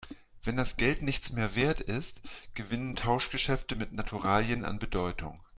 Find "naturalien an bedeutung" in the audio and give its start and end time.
3.93-5.39